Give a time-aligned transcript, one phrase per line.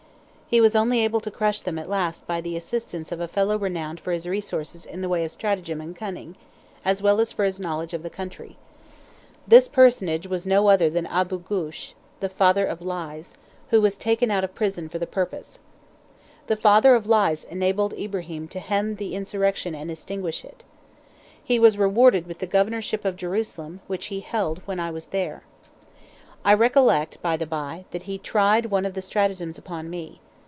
[0.51, 3.57] He was only able to crush them at last by the assistance of a fellow
[3.57, 6.35] renowned for his resources in the way of stratagem and cunning,
[6.83, 8.57] as well as for his knowledge of the country.
[9.47, 13.35] This personage was no other than Aboo Goosh ("the father of lies"),
[13.69, 15.59] who was taken out of prison for the purpose.
[16.47, 20.65] The "father of lies" enabled Ibrahim to hem in the insurrection and extinguish it.
[21.41, 25.43] He was rewarded with the Governorship of Jerusalem, which he held when I was there.
[26.43, 30.19] I recollect, by the bye, that he tried one of his stratagems upon me.